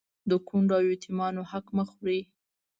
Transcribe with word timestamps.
د 0.29 0.31
کونډو 0.47 0.75
او 0.79 0.85
يتيمانو 0.93 1.41
حق 1.51 1.65
مه 1.75 1.83
خورئ 1.91 2.21